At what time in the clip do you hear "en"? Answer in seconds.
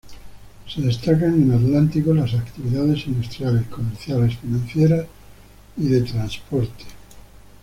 1.43-1.51